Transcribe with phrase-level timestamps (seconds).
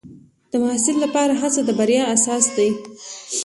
[0.51, 2.69] د محصل لپاره هڅه د بریا اساس دی.